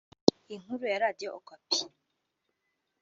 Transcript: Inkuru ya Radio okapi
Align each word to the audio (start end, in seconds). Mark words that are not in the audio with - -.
Inkuru 0.53 0.83
ya 0.91 0.99
Radio 1.05 1.29
okapi 1.39 1.79